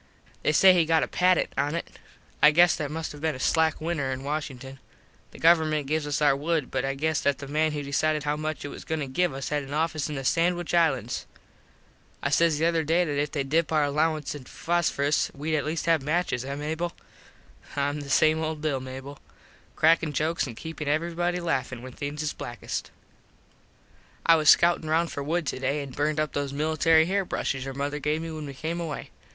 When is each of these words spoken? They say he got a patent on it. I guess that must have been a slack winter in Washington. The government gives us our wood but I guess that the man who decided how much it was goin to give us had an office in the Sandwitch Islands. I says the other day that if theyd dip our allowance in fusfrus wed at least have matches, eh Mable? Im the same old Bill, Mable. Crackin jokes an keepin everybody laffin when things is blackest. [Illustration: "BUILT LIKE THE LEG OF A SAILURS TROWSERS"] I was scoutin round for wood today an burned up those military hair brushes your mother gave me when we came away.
They 0.41 0.51
say 0.51 0.73
he 0.73 0.85
got 0.85 1.03
a 1.03 1.07
patent 1.07 1.53
on 1.59 1.75
it. 1.75 1.87
I 2.41 2.49
guess 2.49 2.75
that 2.75 2.89
must 2.89 3.11
have 3.11 3.21
been 3.21 3.35
a 3.35 3.39
slack 3.39 3.79
winter 3.79 4.11
in 4.11 4.23
Washington. 4.23 4.79
The 5.29 5.37
government 5.37 5.85
gives 5.85 6.07
us 6.07 6.23
our 6.23 6.35
wood 6.35 6.71
but 6.71 6.83
I 6.83 6.95
guess 6.95 7.21
that 7.21 7.37
the 7.37 7.47
man 7.47 7.73
who 7.73 7.83
decided 7.83 8.23
how 8.23 8.35
much 8.35 8.65
it 8.65 8.69
was 8.69 8.83
goin 8.83 8.97
to 9.01 9.05
give 9.07 9.31
us 9.31 9.49
had 9.49 9.61
an 9.61 9.75
office 9.75 10.09
in 10.09 10.15
the 10.15 10.25
Sandwitch 10.25 10.73
Islands. 10.73 11.27
I 12.23 12.29
says 12.29 12.57
the 12.57 12.65
other 12.65 12.83
day 12.83 13.05
that 13.05 13.19
if 13.21 13.31
theyd 13.31 13.49
dip 13.49 13.71
our 13.71 13.83
allowance 13.83 14.33
in 14.33 14.45
fusfrus 14.45 15.29
wed 15.35 15.53
at 15.53 15.65
least 15.65 15.85
have 15.85 16.01
matches, 16.01 16.43
eh 16.45 16.55
Mable? 16.55 16.93
Im 17.77 17.99
the 18.01 18.09
same 18.09 18.43
old 18.43 18.59
Bill, 18.59 18.79
Mable. 18.79 19.19
Crackin 19.75 20.13
jokes 20.13 20.47
an 20.47 20.55
keepin 20.55 20.87
everybody 20.87 21.39
laffin 21.39 21.83
when 21.83 21.93
things 21.93 22.23
is 22.23 22.33
blackest. 22.33 22.89
[Illustration: 24.27 24.31
"BUILT 24.31 24.31
LIKE 24.31 24.31
THE 24.31 24.31
LEG 24.31 24.31
OF 24.31 24.31
A 24.31 24.31
SAILURS 24.31 24.31
TROWSERS"] 24.31 24.33
I 24.33 24.35
was 24.37 24.49
scoutin 24.49 24.89
round 24.89 25.11
for 25.11 25.21
wood 25.21 25.45
today 25.45 25.83
an 25.83 25.91
burned 25.91 26.19
up 26.19 26.33
those 26.33 26.51
military 26.53 27.05
hair 27.05 27.23
brushes 27.23 27.65
your 27.65 27.75
mother 27.75 27.99
gave 27.99 28.23
me 28.23 28.31
when 28.31 28.47
we 28.47 28.55
came 28.55 28.79
away. 28.81 29.11